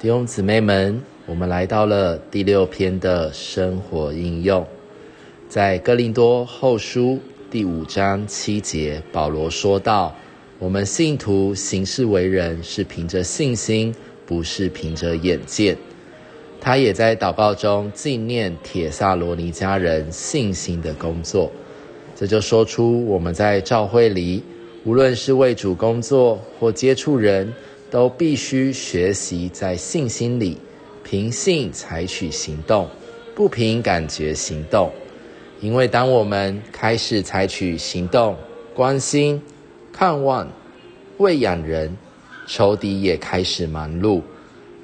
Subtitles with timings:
[0.00, 4.66] 弟兄姊妹们，我们来到了第六篇的生活应用，
[5.46, 7.18] 在哥林多后书
[7.50, 10.16] 第五章七节，保罗说道
[10.58, 15.76] ：“我们信徒行事为人是凭着信心，不是凭着眼见。”
[16.58, 21.52] 他也在祷告中纪念铁萨罗尼家人信心的工作，
[22.16, 24.42] 这就说出我们在教会里，
[24.84, 27.52] 无论是为主工作或接触人。
[27.90, 30.56] 都必须学习在信心里
[31.02, 32.88] 凭信采取行动，
[33.34, 34.90] 不凭感觉行动。
[35.60, 38.36] 因为当我们开始采取行动，
[38.74, 39.42] 关心、
[39.92, 40.48] 看望、
[41.18, 41.96] 喂养人，
[42.46, 44.22] 仇敌也开始忙碌。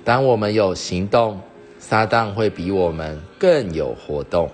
[0.04, 1.40] 当我们有行动，
[1.78, 4.50] 撒旦会比我们更有活动，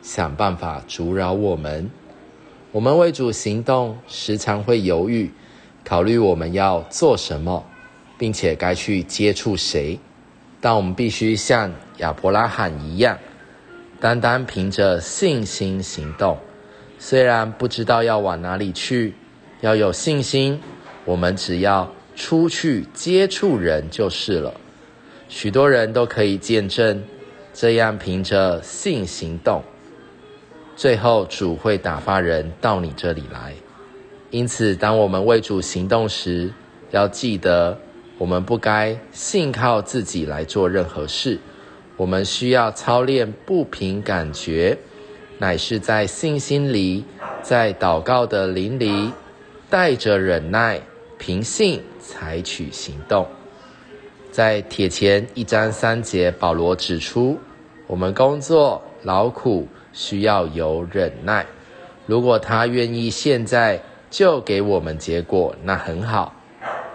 [0.00, 1.90] 想办法阻扰我们。
[2.72, 5.30] 我们为主行动，时常会犹豫，
[5.84, 7.64] 考虑我们要做什么。
[8.18, 9.98] 并且该去接触谁？
[10.60, 13.18] 但我们必须像亚伯拉罕一样，
[14.00, 16.36] 单单凭着信心行动。
[16.98, 19.14] 虽然不知道要往哪里去，
[19.60, 20.58] 要有信心。
[21.04, 24.52] 我们只要出去接触人就是了。
[25.28, 27.04] 许多人都可以见证，
[27.52, 29.62] 这样凭着信行动，
[30.74, 33.52] 最后主会打发人到你这里来。
[34.30, 36.50] 因此，当我们为主行动时，
[36.90, 37.78] 要记得。
[38.18, 41.38] 我们不该信靠自己来做任何事，
[41.96, 44.78] 我们需要操练不凭感觉，
[45.38, 47.04] 乃是在信心里，
[47.42, 49.12] 在祷告的灵里，
[49.68, 50.80] 带着忍耐，
[51.18, 53.26] 凭信采取行动。
[54.30, 57.38] 在铁前一章三节，保罗指出，
[57.86, 61.44] 我们工作劳苦需要有忍耐。
[62.06, 66.35] 如果他愿意现在就给我们结果，那很好。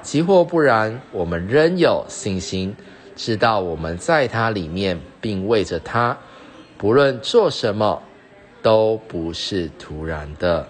[0.02, 2.76] 即或不然，我们仍有信心，
[3.16, 6.18] 知道我们在他里面，并为着他，
[6.78, 8.02] 不论做什么，
[8.62, 10.68] 都不是突然的。